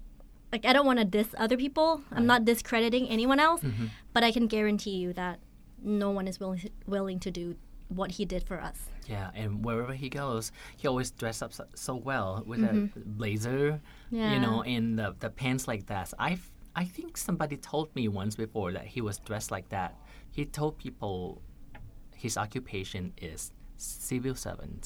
[0.53, 2.01] Like I don't want to diss other people.
[2.11, 2.25] I'm uh-huh.
[2.25, 3.87] not discrediting anyone else, mm-hmm.
[4.15, 5.41] but I can guarantee you that
[5.83, 7.57] no one is willing willing to do
[7.89, 8.89] what he did for us.
[9.07, 13.01] Yeah, and wherever he goes, he always dress up so, so well with a mm-hmm.
[13.17, 16.13] blazer, you know, and the, the pants like that.
[16.19, 16.39] I
[16.77, 19.97] I think somebody told me once before that he was dressed like that.
[20.31, 21.41] He told people
[22.23, 23.41] his occupation is
[24.09, 24.83] civil servant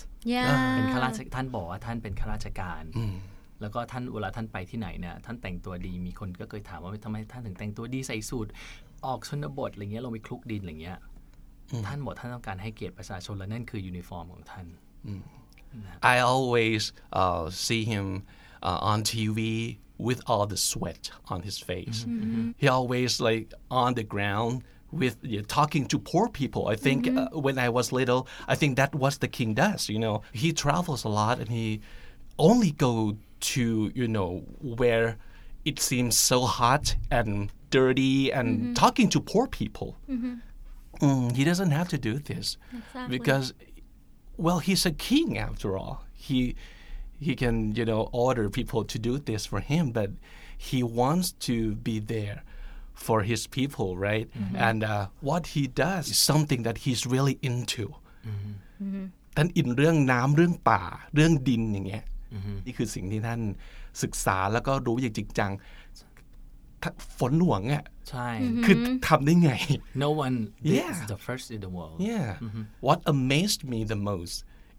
[0.75, 1.35] เป็นข้าราช Yeah.
[1.35, 2.83] ท่านบอกว่าท่านเป็นข้าราชการ
[3.61, 8.47] แล้วก็ท่านเวลาท่านไปที่ไหนเนี่ยท่านแต่งตัวดีมีคนก็เคยถามว่าทำไมท่านถึงแต่งตัวดีใส่สูท
[9.07, 10.99] ออกชนบทอะไรเงี้ยลงไปคลุกดินอะไรเงี้ย
[11.87, 14.66] ท่านบอกท่านต้องการให้เกียรติประชาชนและนั่นคือยูนิฟอร์มของท่าน
[16.14, 16.83] I always
[17.21, 18.07] uh, see him
[18.68, 19.40] uh, on TV
[20.09, 21.99] with all the sweat on his face.
[22.61, 23.45] He always like
[23.83, 24.55] on the ground
[24.93, 26.69] with yeah, talking to poor people.
[26.69, 29.89] I think uh, when I was little, I think that was the king does.
[29.89, 31.81] You know, he travels a lot and he
[32.39, 35.17] only go to you know where
[35.65, 39.97] it seems so hot and dirty and talking to poor people.
[41.01, 43.19] Mm, he doesn't have to do this Exactly.
[43.19, 43.55] because
[44.37, 46.55] well he's a king after all he
[47.19, 50.11] he can you know order people to do this for him but
[50.57, 52.43] he wants to be there
[53.06, 54.28] for his people right
[54.68, 57.86] and uh, what he does is something that he's really into
[59.36, 60.84] ท่านอินเรื่องน้ำเรื่องป่า
[61.16, 62.04] เรื่องดินอย่างเงี้ย
[62.66, 63.42] นี่คือสิ่งที่ท่าน
[64.04, 65.52] ศึกษาแล้วก็รู้อย่างจริงจัง
[66.82, 68.30] ถ้าฝนหลวงอ่ะ ใช่
[68.66, 68.76] คือ
[69.08, 69.52] ทำได้ไง
[70.04, 70.36] no one
[70.66, 70.96] did Yeah.
[71.13, 72.30] the first in the world Yeah.
[72.88, 74.36] What amazed me the most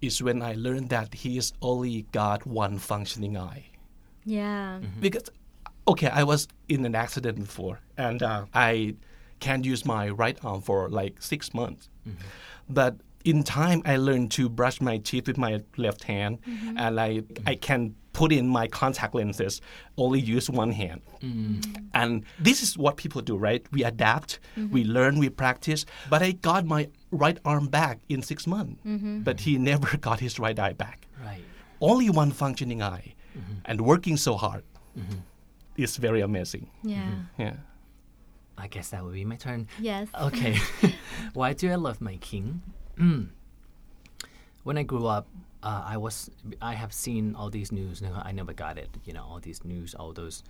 [0.08, 3.64] is when I learned that he is only got one functioning eye.
[4.38, 4.66] Yeah.
[5.04, 5.26] Because,
[5.87, 8.95] okay, I was in an accident before, and uh, I
[9.39, 11.89] can't use my right arm for like six months.
[12.07, 12.23] Mm-hmm.
[12.69, 16.77] But in time, I learned to brush my teeth with my left hand, mm-hmm.
[16.77, 19.61] and I I can put in my contact lenses.
[19.97, 21.87] Only use one hand, mm.
[21.93, 23.65] and this is what people do, right?
[23.71, 24.91] We adapt, we mm-hmm.
[24.91, 25.85] learn, we practice.
[26.09, 28.79] But I got my right arm back in six months,
[29.23, 31.07] but he never got his right eye back.
[31.23, 31.43] right
[31.81, 33.13] Only one functioning eye,
[33.65, 34.63] and working so hard.
[35.75, 36.69] It's very amazing.
[36.83, 37.11] Yeah.
[37.37, 37.53] Yeah.
[38.57, 40.07] I guess that would be my turn Yes.
[40.19, 40.57] Okay.
[41.33, 42.61] Why do I love my king?
[42.97, 43.29] Mm.
[44.63, 45.27] When I grew up,
[45.63, 46.29] uh, I was
[46.61, 48.01] I have seen all these news.
[48.01, 48.89] No, I never got it.
[49.05, 50.43] You know, all these news, all those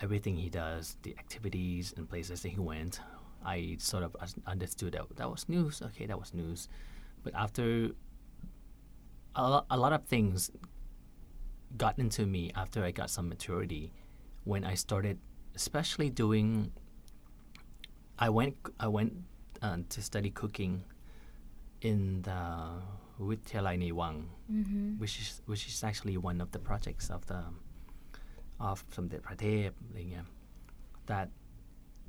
[0.00, 3.00] everything he does, the activities and places that he went.
[3.44, 5.82] I sort of understood that that was news.
[5.82, 6.68] Okay, that was news.
[7.22, 7.90] But after
[9.34, 10.50] a lot, a lot of things
[11.76, 13.92] got into me after I got some maturity,
[14.44, 15.18] when I started,
[15.54, 16.72] especially doing.
[18.18, 19.14] I went I went
[19.62, 20.84] uh, to study cooking
[21.80, 22.82] in the
[23.20, 24.98] Wityalai mm-hmm.
[24.98, 27.42] which is which is actually one of the projects of the
[28.60, 29.72] of Samdet Pratep,
[31.06, 31.30] that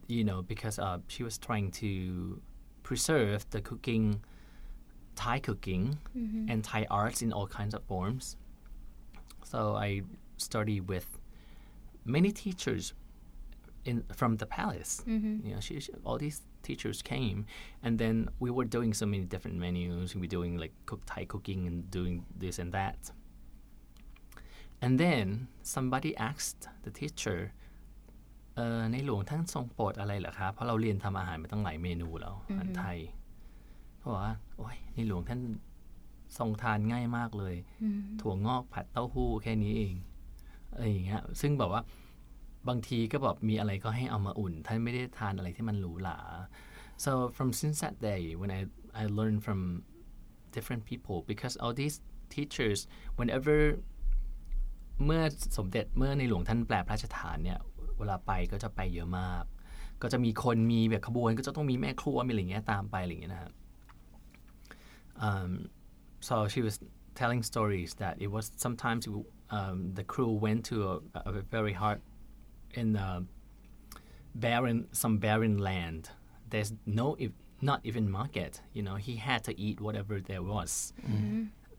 [0.07, 2.41] you know because uh, she was trying to
[2.83, 4.21] preserve the cooking,
[5.15, 6.49] Thai cooking mm-hmm.
[6.49, 8.37] and Thai arts in all kinds of forms.
[9.43, 10.01] So I
[10.37, 11.07] studied with
[12.04, 12.84] many teachers
[13.84, 14.92] in from the palace.
[15.46, 17.38] You know, she, she- all these teachers came,
[17.84, 20.14] and then we were doing so many different menus.
[20.14, 23.00] We were doing like cook Thai cooking and doing this and that.
[24.80, 27.38] And then somebody asked the teacher,
[28.54, 32.98] เอ่อในหลวงท่านทรงโปรดอะไรเหรอครับเพราะเราเรียนทำอาหารมาตั้งหลายเมนูแล้วอาหารไทย
[33.98, 35.40] เขาบอกว่าโอ้ยในหลวงท่าน
[36.38, 37.54] ทรงทานง่ายมากเลย
[38.20, 39.94] ถั่วงอกผัดเต้าหู้แค่นี้เอง
[40.73, 41.81] อะไรอย่างเงี้ยซึ่งแบบว่า
[42.69, 46.17] บางทีก็แบบมีอะไรก็ให้เอามาอุ่น ท่านไม่ได้ทานอะไรที่มันหรูหรา
[47.03, 48.61] so from since that day when I
[49.01, 49.59] I learned from
[50.55, 51.97] different people because all these
[52.35, 52.79] teachers
[53.17, 53.57] whenever
[55.05, 55.21] เมื่อ
[55.57, 57.59] สมเด็จเมื่อในหลวงท่านแปลพระราชฐานเนี่ย
[57.97, 59.43] เวลาไปก็จะไปเยอะมาก
[60.01, 63.51] ก็จะมีคนมีแบบขบวนก็จะต้องมีแม่ครัวมีอะไรเงี้ยตามไปอะไรอย่างเงี้ยนะครับ
[65.27, 65.51] um,
[66.27, 66.75] so she was
[67.19, 69.01] telling stories that it was sometimes
[69.58, 70.94] um, the crew went to a,
[71.30, 72.00] a very hard
[72.80, 73.08] in the
[74.44, 76.02] barren some barren land
[76.52, 77.32] there's no if
[77.70, 80.70] not even market you know he had to eat whatever there was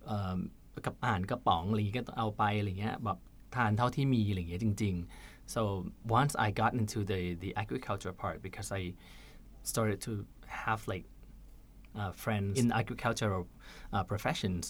[0.07, 0.39] เอิ่ม
[0.85, 3.19] กับอาหารกระป๋องอะไรอย่างเงี้ยก็เอาไปอะไรเงี้ยแบบ
[3.55, 5.61] ทานเท่าที่มีอะไรอย่างเงี้ยจริง ๆ so
[6.19, 8.81] once I got into the the agriculture part because I
[9.71, 10.11] started to
[10.65, 11.05] have like
[11.99, 13.43] uh, friends in agricultural
[13.95, 14.63] uh, professions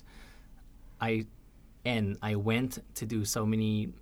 [1.10, 1.12] I
[1.85, 3.92] and I went to do so many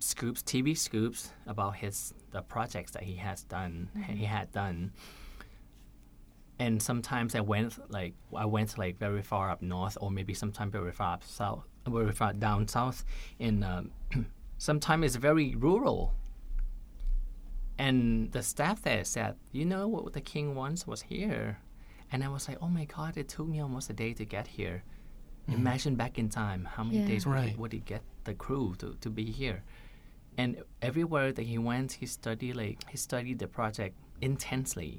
[0.00, 4.92] scoops TV scoops about his the projects that he has done he had done
[6.58, 10.72] and sometimes I went like I went like very far up north, or maybe sometimes
[10.72, 13.04] very far up south, very far down south.
[13.38, 13.90] And um,
[14.58, 16.14] sometimes it's very rural.
[17.78, 21.58] And the staff there said, "You know what the king once was here,"
[22.10, 23.16] and I was like, "Oh my God!
[23.16, 24.82] It took me almost a day to get here.
[25.59, 27.05] Imagine back in time, how many Yeah.
[27.11, 27.49] days would, Right.
[27.53, 29.59] it, would it get the crew to, to be here?"
[30.41, 30.49] And
[30.89, 33.93] everywhere that he went, he studied like he studied the project
[34.29, 34.93] intensely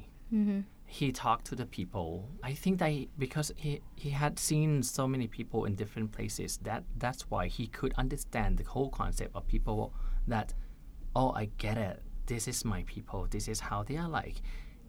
[0.86, 2.08] he talked to the people.
[2.42, 6.50] I think that he, because he, he had seen so many people in different places,
[6.68, 9.80] that that's why he could understand the whole concept of people
[10.28, 10.48] that,
[11.16, 12.02] oh, I get it.
[12.26, 13.20] This is my people.
[13.28, 14.38] This is how they are like.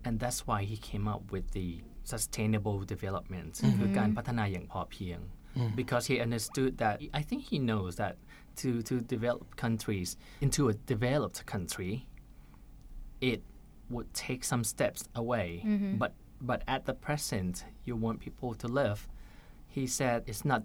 [0.06, 1.70] And that's why he came up with the
[2.14, 5.20] sustainable development คือการพัฒนาอย่างพอเพียง
[5.76, 8.16] because he understood that I think he knows that
[8.62, 10.10] to to develop countries
[10.46, 11.92] into a developed country
[13.32, 13.42] it
[13.94, 15.48] would take some steps away.
[16.02, 16.12] But
[16.50, 17.54] but at the present,
[17.86, 19.00] you want people to live.
[19.78, 20.62] He said it's not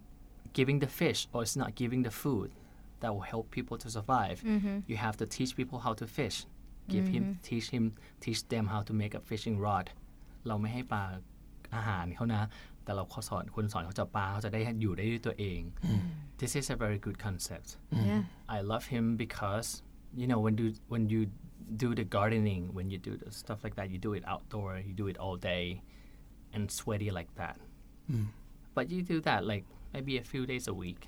[0.59, 2.51] giving the fish or it's not giving the food
[3.01, 4.39] that will help people to survive.
[4.91, 6.37] You have to teach people how to fish.
[6.89, 7.85] Give him teach him
[8.25, 9.87] teach them how to make a fishing rod.
[10.49, 11.05] เราไม่ให้ปลา
[11.77, 12.43] อาหารเขานะ
[12.85, 15.61] แต่เราขอสอนคุณสอนเขาจับปลาเขาจะได้อยู่ได้ด้วยตัวเอง
[16.41, 17.69] This is a very good concept.
[18.09, 18.23] Yeah.
[18.57, 19.69] I love him because
[20.21, 21.21] you know when do when you
[21.85, 24.93] do the gardening when you do the stuff like that you do it outdoor you
[25.03, 25.65] do it all day
[26.55, 27.57] and sweaty like that
[28.77, 31.03] but you do that like maybe a few days a week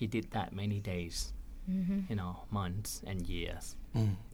[0.00, 1.16] he did that many days
[2.10, 3.64] you know months and years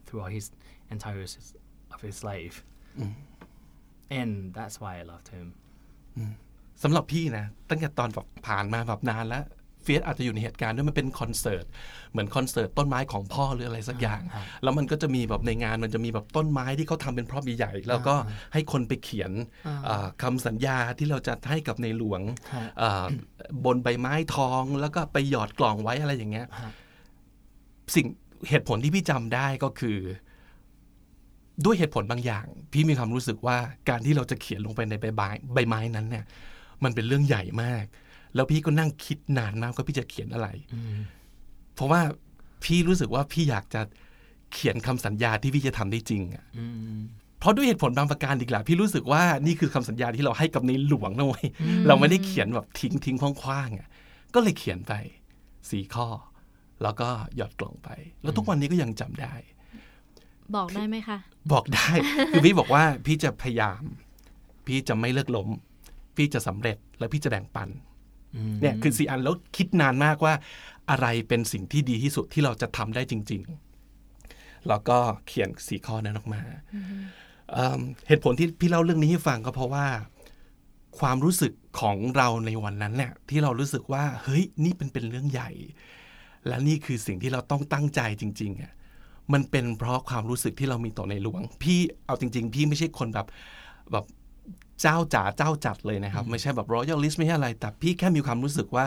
[0.06, 0.46] throughout his
[0.94, 1.54] entire s-
[1.94, 2.56] of his life
[4.18, 5.46] and that's why I loved him
[6.84, 9.43] สำหรับพี่นะ ตั้งแต่ตอนแบบผ่านมาแบบนานแล้ว
[9.84, 11.65] เฟียสอาจจะอยู่ในเหตุการณ์ด้วยมันเป็นคอนเสิร์ต
[12.12, 18.15] เหมือนคอนเสิร์ตต้นไม้ของพ่อหรืออะไรสักอย่างอ่าแล้วมันก็จะมีแบบในงานมันจะมีแบบต้นไม้ที่เขาทำเป็นพร็อพใหญ่ๆแล้วก็
[18.54, 19.32] ให้คนไปเขียน
[19.88, 22.21] อ่าคำสัญญาที่เราจะให้กับในหลวง
[22.54, 23.06] ฮะอ่า
[23.65, 26.71] บนใบไม้ทองแล้วก็ไปหยอดกล่องไว้อะไรอย่างเงี้ยฮะ
[27.95, 28.06] สิ่ง
[28.49, 29.97] เหตุผลที่พี่จำได้ก็คือ
[31.65, 33.57] ด้วยเหตุผลบางอย่าง พี่มีความรู้สึกว่า
[33.89, 36.25] การที่เราจะเขียนลงไปในใบไม้ใบไม้นั้นเนี่ย
[36.83, 37.85] มันเป็นเรื่องใหญ่มาก
[38.35, 40.47] แล้วพี่ก็นั่งคิดนานมากว่าพี่จะเขียนอะไร
[41.75, 42.01] เพราะว่า
[42.63, 43.81] พี่รู้สึกว่าพี่อยากจะ
[44.53, 46.99] เขียนคำสัญญาที่พี่จะทำได้จริงอะ Mm.
[47.39, 51.45] เพราะด้วยเหตุผลบางประการอีกแหละพี่รู้สึกว่านี่คือคำสัญญาที่เราให้กับในหลวงนะเว้ย
[51.87, 53.87] เราไม่ได้เขียนแบบทิ้งทิ้งคว้างๆอะ
[54.33, 54.93] ก็เลยเขียนไป
[55.69, 56.07] สี่ข้อ
[56.83, 57.89] แล้วก็หยอดกล่องไป
[58.23, 59.33] แล้วทุกวันนี้ก็ยังจำได้
[60.55, 61.17] บอกได้ไหมคะ
[61.51, 61.89] บอกได้
[62.29, 63.81] คือพี่บอกว่าพี่จะพยายาม
[64.65, 65.49] พี่จะไม่เลิกล้ม
[66.15, 67.69] พี่จะสำเร็จแล้วพี่จะแบ่งปัน
[68.62, 70.34] เนี่ยคือสี่อันแล้วคิดนานมากว่า
[70.89, 73.41] อะไรเป็นสิ่งที่ดีที่สุดที่เราจะทำได้จริง
[74.03, 76.41] ๆ แล้วก็เขียนสี่ข้อนั้นออกมา
[77.53, 79.86] เอิ่มเหตุผลที่พี่เล่าเรื่องนี้ให้ฟังก็เพราะว่า
[80.99, 85.51] ความรู้สึกของเราในวันนั้นเนี่ยที่เรารู้สึกว่า เฮ้ยนี่เป็นเป็นเรื่องใหญ่
[86.47, 88.73] และนี่คือสิ่งที่เราต้องตั้งใจจริง ๆอะ
[89.33, 93.27] มันเป็นเพราะความรู้สึกที่เรามีต่อในหลวง พี่เอาจริง ๆ พี่ไม่ใช่คนแบบ
[93.91, 94.05] แบบ
[94.81, 98.85] เจ้าจ๋าเจ้าจัดเลยนะครับ ไม่ใช่แบบรอยัลลิสไม่ใช่อะไร แต่พี่แค่มีความรู้สึกว่า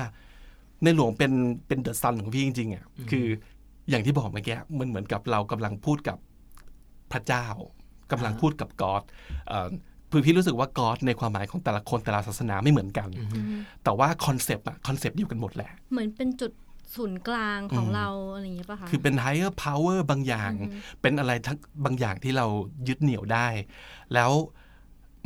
[0.85, 1.33] ในหลวงเป็น
[1.67, 3.27] เป็นเดอะซันของพี่จริงๆอะคือ
[3.91, 6.19] อย่างที่บอกเมื่อกี้มันเหมือนกับเรากำลังพูดกับ
[7.13, 7.47] พระเจ้า
[8.13, 9.03] กำลังพูดกับกอด
[10.13, 13.09] คือพี่รู้สึกว่ากอดในความหมายของแต่ละคนแต่ละศาสนาไม่เหมือนกัน
[13.85, 16.53] แต่ว่าคอนเซปต์อะคอนเซปต์เดียวกันหมดแหละ เหมือนเป็นจุด
[16.97, 20.53] ศูนย์กลางของเราอะไรอย่างเงี้ยป่ะคะคือเป็น higher power บางอย่าง
[21.01, 22.47] เป็นอะไรทั้งบางอย่างที่เรา
[22.89, 23.49] ยึดเหนี่ยวได้
[24.15, 24.31] แล้ว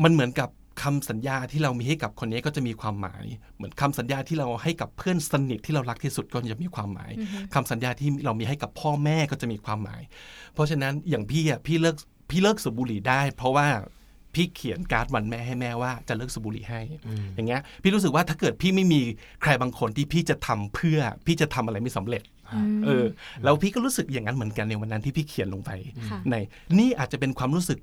[0.03, 0.49] มันเหมือนกับ
[0.83, 3.25] คำสัญญาที่เรามีให้กับคนนี้ก็จะมีความหมาย
[3.57, 7.11] เหมือนคำสัญญาที่เราให้กับเพื่อนสนิทที่เรารักที่สุดก็จะมีความหมาย
[7.55, 10.03] คำสัญญาที่เรามีให้กับพ่อแม่ก็จะมีความหมาย
[10.55, 11.97] เพราะฉะนั้นอย่างพี่อะพี่เลิก
[12.31, 13.67] พี่เลิกสูบบุหรี่ได้ เพราะว่า
[14.35, 16.81] พี่เขียนการ์ดวันแม่ให้แม่ว่าจะเลิกสูบบุหรี่ให้
[17.35, 19.01] อย่างเงี้ย พี่รู้สึกว่าถ้าเกิดพี่ไม่มี
[19.43, 22.23] ใครบางคนที่พี่จะทำเพื่อพี่จะทำอะไรไม่สำเร็จ
[22.85, 23.07] เออ
[23.45, 25.71] แล้วพี่ก็รู้สึกอย่างนั้นเหมือนกันในวันนั้นที่พี่เขียนลงไป
[26.11, 26.35] ค่ะใน
[26.79, 27.79] นี่อาจจะเป็นความรู้สึก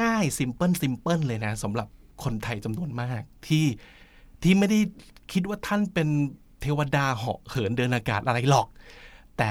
[0.00, 1.88] ง่ายๆซิมเพิลซิมเพิลเลยนะสำหรับ
[2.24, 3.66] คนไทยจำนวนมากที่
[4.42, 4.80] ที่ไม่ได้
[5.32, 6.08] คิดว่าท่านเป็น
[6.60, 8.68] เทวดาเหาะเหินเดินอากาศอะไรหรอก
[9.38, 9.50] แต่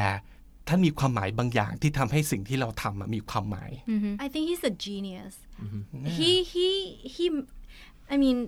[0.68, 3.70] ท่านมีความหมายบางอย่างที่ทำให้สิ่งที่เราทำอะมีความหมาย
[4.24, 5.34] I think he's a genius.
[6.16, 6.68] He he
[7.16, 7.24] he.
[8.14, 8.38] I mean,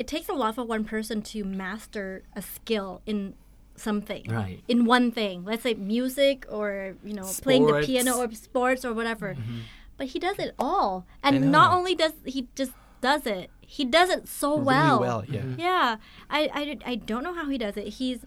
[0.00, 2.06] it takes a lot for one person to master
[2.40, 3.18] a skill in
[3.86, 4.24] something.
[4.40, 4.58] Right.
[4.72, 6.68] In one thing, let's say music or
[7.08, 7.86] you know playing the Sports.
[7.88, 9.28] piano or sports or whatever.
[9.98, 10.90] But he does it all,
[11.24, 11.78] and I not know.
[11.78, 12.74] only does he just
[13.08, 14.96] does it, he does it so Really well.
[15.06, 15.46] well, yeah.
[15.68, 15.86] Yeah,
[16.38, 16.62] I, I
[16.92, 17.86] I don't know how he does it.
[18.00, 18.20] He's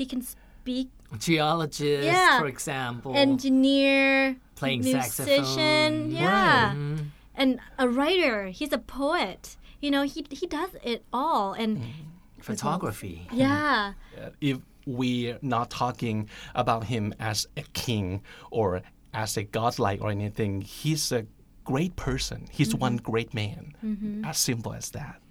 [0.00, 0.20] he can
[0.61, 2.39] speak Geologist, Yeah.
[2.39, 3.15] for example.
[3.15, 6.11] engineer, Playing musician, saxophone.
[6.11, 7.03] yeah, Right.
[7.35, 8.47] and a writer.
[8.47, 9.57] He's a poet.
[9.81, 11.91] You know, he he does it all, and mm.
[12.39, 13.27] photography.
[13.33, 13.93] yeah,
[14.39, 18.81] if we're not talking about him as a king or
[19.13, 21.25] as a godlike or anything, he's a
[21.65, 22.47] great person.
[22.51, 22.87] He's mm-hmm.
[22.87, 23.73] one great man.
[23.83, 24.25] Mm-hmm.
[24.25, 25.21] As simple as that.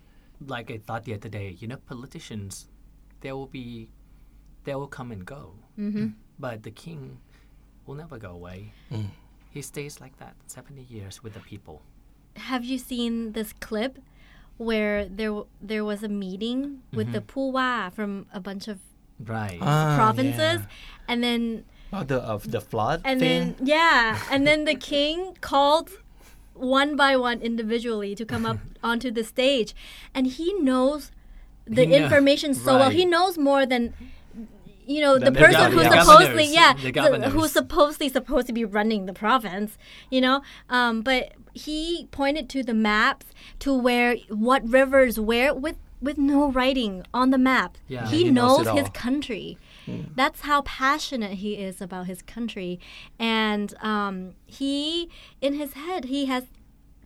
[0.46, 2.68] Like I thought the other day, you know, politicians,
[3.20, 3.90] there will be,
[4.64, 5.54] they will come and go.
[5.78, 6.08] Mm-hmm.
[6.38, 7.18] But the king
[7.86, 8.72] will never go away.
[9.50, 11.82] He stays like that 70 years with the people.
[12.36, 13.98] have you seen this clip
[14.56, 18.78] where there w- there was a meeting with the puwa from a bunch of
[19.18, 19.58] Right.
[19.60, 20.60] Ah, provinces,
[21.08, 23.56] and then About the of the flood and thing.
[23.56, 25.90] then yeah, and then the king called
[26.54, 28.58] one by one individually to come up
[28.90, 29.74] onto the stage,
[30.14, 31.10] and he knows
[31.66, 32.90] the He know- information so well.
[32.90, 33.92] He knows more than
[34.86, 38.46] you know the, the person gov- who's the supposedly yeah the the- who's supposedly supposed
[38.46, 39.76] to be running the province
[40.10, 40.42] you know?
[40.68, 43.26] Um, but he pointed to the maps
[43.60, 47.76] to where what rivers where with with no writing on the map.
[47.86, 48.08] Yeah.
[48.08, 48.92] he, He knows knows, his all.
[48.92, 49.58] country.
[50.14, 52.78] That's how passionate he is about his country.
[53.18, 56.44] And um, he in his head he has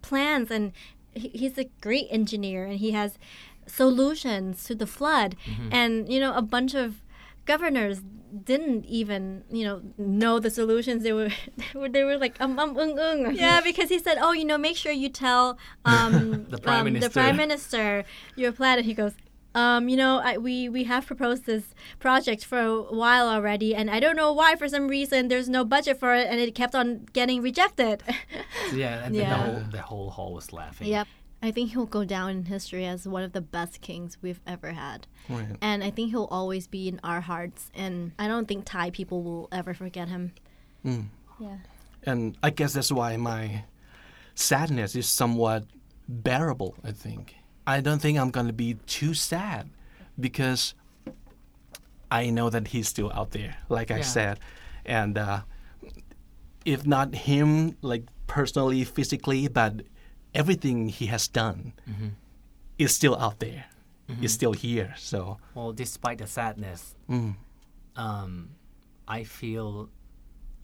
[0.02, 0.72] plans and
[1.14, 3.18] he, he's a great engineer and he has
[3.66, 5.36] solutions to the flood.
[5.70, 7.02] And you know a bunch of
[7.44, 8.02] governors
[8.42, 12.58] didn't even you know know the solutions they were they were, they were like um
[12.58, 16.44] um ung ung yeah because he said oh you know make sure you tell um
[16.48, 17.10] The prime um, the minister.
[17.20, 18.04] prime minister
[18.36, 19.12] your plan and he goes
[19.56, 23.88] um, you know, I, we we have proposed this project for a while already, and
[23.88, 24.56] I don't know why.
[24.56, 28.02] For some reason, there's no budget for it, and it kept on getting rejected.
[28.74, 29.20] yeah, and Yeah.
[29.22, 30.88] Then the, whole, the whole hall was laughing.
[30.88, 31.06] Yep.
[31.44, 34.72] I think he'll go down in history as one of the best kings we've ever
[34.72, 35.06] had.
[35.28, 35.44] Right.
[35.60, 37.70] And I think he'll always be in our hearts.
[37.74, 40.32] And I don't think Thai people will ever forget him.
[40.82, 41.58] Yeah.
[42.04, 43.64] And I guess that's why my
[44.34, 45.64] sadness is somewhat
[46.08, 47.34] bearable, I think.
[47.66, 49.68] I don't think I'm going to be too sad
[50.18, 50.72] because
[52.10, 54.40] I know that he's still out there, like I said.
[54.86, 55.42] And uh,
[56.64, 59.82] if not him, like personally, physically, but
[60.34, 61.72] everything he has done
[62.78, 63.64] is still out there
[64.08, 64.94] there, is still here.
[64.98, 66.94] So, Well, despite the sadness,
[67.96, 68.50] um,
[69.08, 69.88] I feel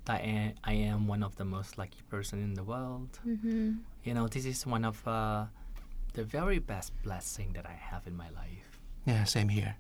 [0.04, 3.18] that I, I am one of the most lucky person in the world.
[3.26, 3.72] Mm-hmm.
[4.04, 5.46] You know, this is one of uh,
[6.14, 8.80] the very best blessing that I have in my life.
[9.06, 9.76] yeah, same here.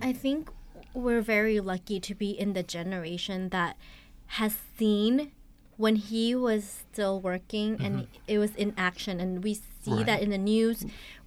[0.00, 0.50] I think
[0.94, 3.76] we're very lucky to be in the generation that
[4.26, 5.32] has seen
[5.76, 10.30] when he was still working and it was in action and we see that in
[10.30, 10.84] the news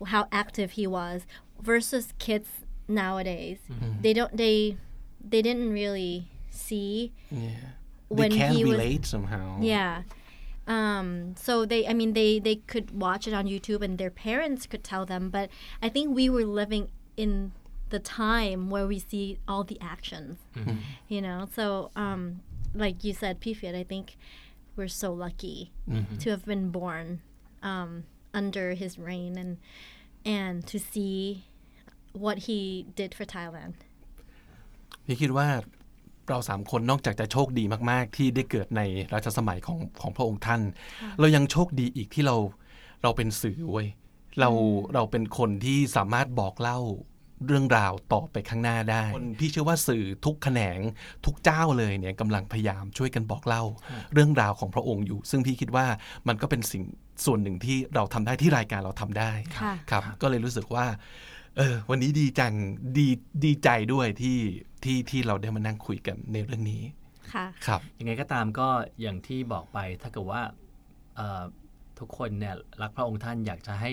[0.07, 1.21] how active he was
[1.61, 2.49] versus kids
[2.87, 3.59] nowadays
[4.01, 4.75] they don't they
[5.23, 7.49] they didn't really see Yeah.
[8.07, 9.57] when they can he was relate somehow.
[9.61, 10.03] yeah.
[10.67, 14.67] Um, so they, I mean, they they could watch it on YouTube, and their parents
[14.67, 15.29] could tell them.
[15.31, 15.49] But
[15.81, 17.53] I think we were living in
[17.89, 20.37] the time where we see all the actions.
[21.07, 22.41] You know, so um,
[22.75, 24.15] like you said, Pifiat, I think
[24.75, 25.57] we're so lucky
[26.21, 27.07] to have been born
[27.63, 28.03] um,
[28.33, 29.57] under his reign and
[30.25, 31.43] and to see
[32.13, 33.75] what he did for Thailand.
[35.05, 35.47] พี่คิดว่า
[36.29, 38.81] เราสามคนนอกจากจะโชคดีมาก ๆ ที่ได้เกิดใน
[39.13, 40.61] รัชสมัยของของพระองค์ท่าน
[41.19, 42.35] เรายังโชคดีอีกที่เรา
[43.03, 43.87] เราเป็นสื่อเว้ย
[44.39, 44.49] เรา
[44.93, 46.79] เราเป็นคนที่สามารถบอกเล่า
[47.47, 50.79] เรื่องราวต่อไปข้างหน้าได้คนพี่เชื่อว่าสื่อทุกแขนง
[51.25, 53.63] ทุกเจ้าเลยเนี่ยกำลังพยายามช่วยกันบอกเล่า
[54.13, 55.85] เรื่องราวของพระองค์อยู่ ซึ่งพี่คิดว่า
[56.27, 56.83] มันก็เป็นสิ่ง
[57.25, 60.85] ส่วนหนึ่งที่เราทำได้ที่รายการเราทำได้ค่ะครับ ก็เลยรู้สึกว่า
[61.57, 62.53] เออ วันนี้ดีจัง
[62.97, 63.07] ดี
[63.45, 64.39] ดีใจด้วยที่
[64.83, 66.81] ที่ที่เราได้มานั่งคุยกันในเรื่องนี้
[67.33, 68.67] ค่ะครับยังไงก็ตามก็
[69.01, 70.41] อย่างที่บอกไปถ้าเกิดว่า
[71.15, 71.43] เอ่อ
[71.99, 73.91] ทุกคนเนี่ยรักพระองค์ท่านอยากจะให้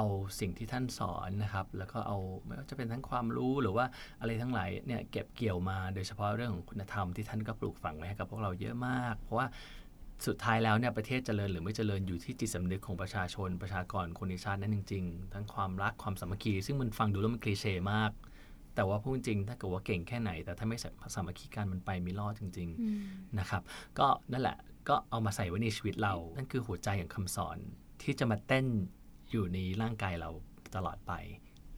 [0.00, 3.86] เอาสิ่งที่ท่านสอนนะครับ แล้วก็เอาไม่ว่าจะเป็นทั้งความรู้หรือว่า
[4.20, 9.46] อะไรทั้งหลายเนี่ยเก็บเกี่ยวมาโดยเฉพาะเรื่องของคุณธรรมที่ท่านก็ปลูกฝังไว้ให้กับพวกเราเยอะมาก เพราะว่า
[10.26, 18.10] สุดท้ายแล้วเนี่ยประเทศเจริญหรือไม่เจริญอยู่ที่จิตสำนึกของประชาชนประชากรคนในชาตินั้นจริง ๆ ทั้งความรักความสามัคคีซึ่งมันฟังดูแล้วมันคลีเช่มาก
[18.74, 20.78] แต่ว่าพูดจริงถ้าเกิดว่าเก่งแค่ไหน แต่ถ้าไม่
[21.14, 22.68] สามัคคีกันมันไปไม่รอดจริง
[23.02, 23.62] ๆนะครับ
[23.98, 27.58] ก็นั่นแหละก็เอามาใส่ไว้ในชีวิตเรา นั่นคือหัวใจของคำสอน
[28.02, 28.66] ที่จะมาเต้น
[29.30, 30.30] อยู่ในร่างกายเรา
[30.74, 31.12] ตลอดไป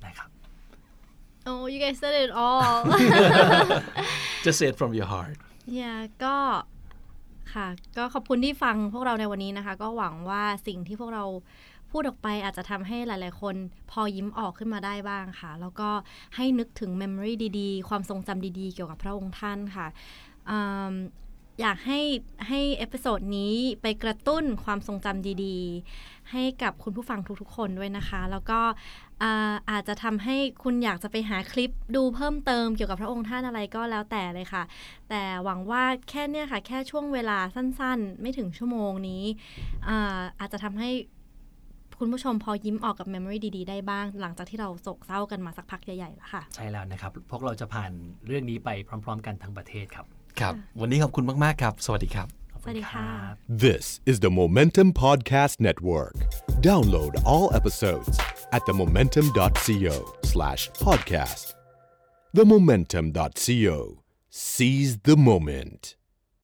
[0.07, 0.30] นะครับ
[1.48, 2.74] Oh you guys said it all
[4.44, 5.36] just say it from your heart
[5.78, 6.36] yeah ก็
[7.55, 11.24] ค่ะ ก็ขอบคุณที่ฟังพวกเราในวันนี้นะคะ ก็หวังว่าสิ่งที่พวกเรา
[11.90, 13.55] พูดออกไปอาจจะทำให้หลาย ๆ คน
[13.90, 15.90] พอยิ้มออกขึ้นมาได้บ้างค่ะ แล้วก็
[16.36, 19.86] ให้นึกถึง memory ดี ๆ ความทรงจำดี ๆ เกี่ยวกับพระองค์ท่านค่ะ
[21.61, 22.01] อยากให้
[22.49, 28.61] ให้เอพิโซดนี้ไปกระตุ้นความทรงจำดีๆ ให้กับคุณผู้ฟังทุกๆ คนด้วยนะคะ แล้วก็
[29.23, 34.63] อาอาจจะทำให้คุณอยากจะไปหาคลิปดูเพิ่มเติมเกี่ยวกับพระองค์ท่านอะไรก็แล้วแต่เลยค่ะ
[35.09, 39.25] แต่หวังว่าแค่เนี่ยค่ะ แค่ช่วงเวลาสั้นๆ ไม่ถึงชั่วโมงนี้
[39.89, 40.91] อาอาจจะทำให้
[41.99, 47.93] คุณผู้ชมพอยิ้มออกกับ Memory ดี ๆ ได้บ้าง หลังจากที่เราโศกเศร้ากันมาสักพักใหญ่ๆแล้วค่ะ ใช่แล้วนะครับ พวกเราจะผ่าน
[48.27, 50.07] เรื่องนี้ไปพร้อม ๆ กันทั้งประเทศครับ
[53.49, 56.14] This is the Momentum Podcast Network.
[56.61, 58.18] Download all episodes
[58.53, 61.55] at themomentum.co/podcast
[62.37, 63.97] themomentum.co
[64.33, 65.97] Seize the moment.